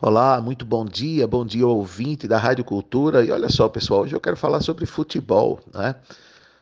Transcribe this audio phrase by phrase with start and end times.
[0.00, 3.24] Olá, muito bom dia, bom dia ouvinte da Rádio Cultura.
[3.24, 5.96] E olha só, pessoal, hoje eu quero falar sobre futebol, né?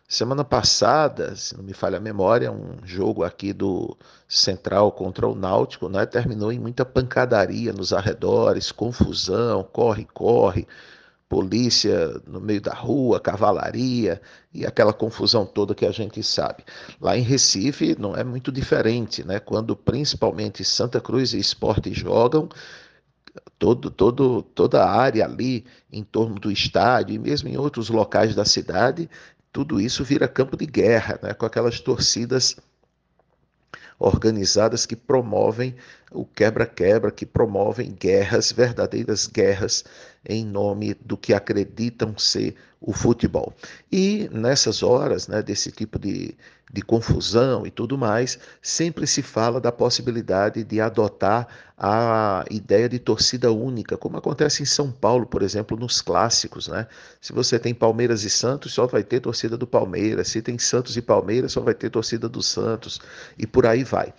[0.09, 3.95] Semana passada, se não me falha a memória, um jogo aqui do
[4.27, 6.07] Central contra o Náutico, né?
[6.07, 10.67] Terminou em muita pancadaria nos arredores, confusão, corre-corre,
[11.29, 14.19] polícia no meio da rua, cavalaria
[14.55, 16.65] e aquela confusão toda que a gente sabe.
[16.99, 19.39] Lá em Recife não é muito diferente, né?
[19.39, 22.49] Quando principalmente Santa Cruz e Esporte jogam,
[23.59, 28.35] todo, todo, toda a área ali em torno do estádio e mesmo em outros locais
[28.35, 29.09] da cidade,
[29.53, 31.33] tudo isso vira campo de guerra, né?
[31.33, 32.57] com aquelas torcidas
[33.99, 35.75] organizadas que promovem
[36.11, 39.85] o quebra-quebra, que promovem guerras, verdadeiras guerras,
[40.29, 43.53] em nome do que acreditam ser o futebol.
[43.91, 46.37] E nessas horas, né, desse tipo de,
[46.73, 51.49] de confusão e tudo mais, sempre se fala da possibilidade de adotar
[51.79, 56.87] a ideia de torcida única, como acontece em São Paulo, por exemplo, nos clássicos, né?
[57.21, 60.29] Se você tem Palmeiras e Santos, só vai ter torcida do Palmeiras.
[60.29, 63.01] Se tem Santos e Palmeiras, só vai ter torcida do Santos.
[63.39, 64.13] E por aí vai.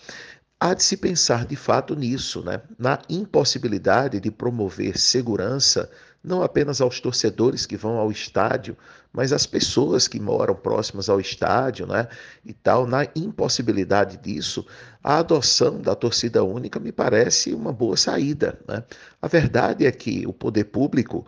[0.59, 2.61] Há de se pensar de fato nisso, né?
[2.80, 5.89] na impossibilidade de promover segurança
[6.23, 8.75] não apenas aos torcedores que vão ao estádio,
[9.14, 12.08] mas às pessoas que moram próximas ao estádio, né?
[12.44, 14.66] E tal, na impossibilidade disso,
[15.02, 18.83] a adoção da torcida única me parece uma boa saída, né?
[19.21, 21.25] A verdade é que o poder público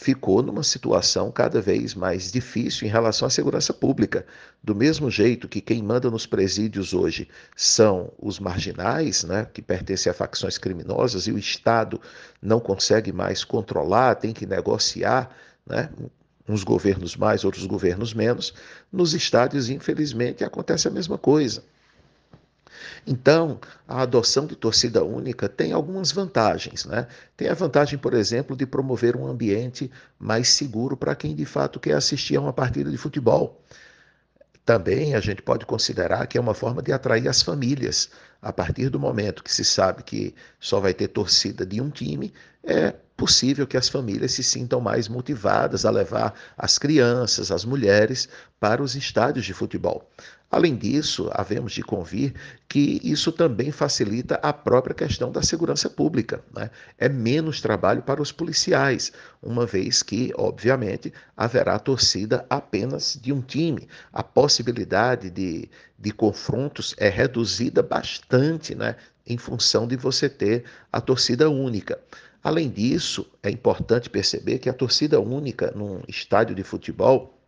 [0.00, 4.24] ficou numa situação cada vez mais difícil em relação à segurança pública.
[4.62, 10.10] Do mesmo jeito que quem manda nos presídios hoje são os marginais, né, que pertencem
[10.10, 12.00] a facções criminosas, e o Estado
[12.40, 15.90] não consegue mais controlar, tem que negociar, né,
[16.48, 18.54] uns governos mais, outros governos menos,
[18.90, 21.62] nos estádios, infelizmente, acontece a mesma coisa.
[23.06, 26.84] Então, a adoção de torcida única tem algumas vantagens.
[26.84, 27.06] Né?
[27.36, 31.80] Tem a vantagem, por exemplo, de promover um ambiente mais seguro para quem de fato
[31.80, 33.62] quer assistir a uma partida de futebol.
[34.64, 38.10] Também a gente pode considerar que é uma forma de atrair as famílias.
[38.42, 42.32] A partir do momento que se sabe que só vai ter torcida de um time,
[42.64, 48.28] é possível que as famílias se sintam mais motivadas a levar as crianças, as mulheres
[48.58, 50.10] para os estádios de futebol.
[50.50, 52.34] Além disso, havemos de convir
[52.68, 56.42] que isso também facilita a própria questão da segurança pública.
[56.52, 56.70] Né?
[56.98, 63.40] É menos trabalho para os policiais, uma vez que, obviamente, haverá torcida apenas de um
[63.40, 63.86] time.
[64.12, 68.29] A possibilidade de, de confrontos é reduzida bastante
[68.76, 68.96] né?
[69.26, 71.98] em função de você ter a torcida única.
[72.42, 77.38] Além disso, é importante perceber que a torcida única num estádio de futebol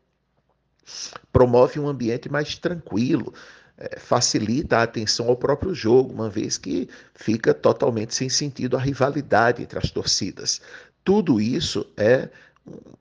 [1.32, 3.32] promove um ambiente mais tranquilo,
[3.78, 8.80] é, facilita a atenção ao próprio jogo, uma vez que fica totalmente sem sentido a
[8.80, 10.60] rivalidade entre as torcidas.
[11.02, 12.28] Tudo isso é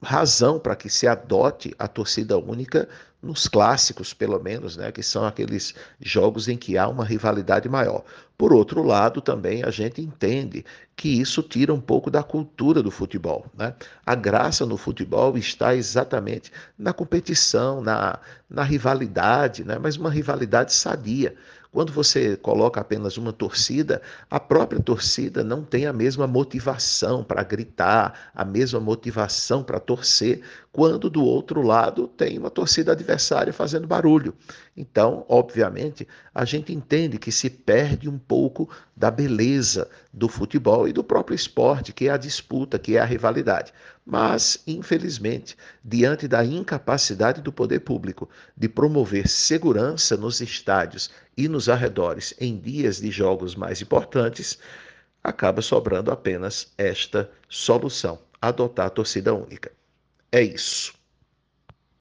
[0.01, 2.88] razão para que se adote a torcida única
[3.22, 8.03] nos clássicos, pelo menos, né, que são aqueles jogos em que há uma rivalidade maior.
[8.35, 12.89] Por outro lado, também a gente entende que isso tira um pouco da cultura do
[12.89, 13.45] futebol.
[13.55, 13.75] Né?
[14.03, 18.17] A graça no futebol está exatamente na competição, na,
[18.49, 19.78] na rivalidade, né?
[19.78, 21.35] mas uma rivalidade sadia.
[21.71, 27.41] Quando você coloca apenas uma torcida, a própria torcida não tem a mesma motivação para
[27.43, 33.87] gritar, a mesma motivação para torcer, quando do outro lado tem uma torcida adversária fazendo
[33.87, 34.35] barulho.
[34.75, 36.05] Então, obviamente,
[36.35, 41.35] a gente entende que se perde um pouco da beleza do futebol e do próprio
[41.35, 43.71] esporte, que é a disputa, que é a rivalidade.
[44.06, 51.69] Mas, infelizmente, diante da incapacidade do poder público de promover segurança nos estádios e nos
[51.69, 54.57] arredores em dias de jogos mais importantes,
[55.23, 59.72] acaba sobrando apenas esta solução: adotar a torcida única.
[60.31, 61.00] É isso.